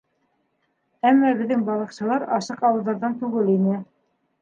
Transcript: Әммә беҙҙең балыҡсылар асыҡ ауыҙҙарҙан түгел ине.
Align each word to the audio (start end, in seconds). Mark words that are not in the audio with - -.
Әммә 1.09 1.35
беҙҙең 1.43 1.67
балыҡсылар 1.69 2.27
асыҡ 2.41 2.67
ауыҙҙарҙан 2.73 3.19
түгел 3.25 3.57
ине. 3.61 3.81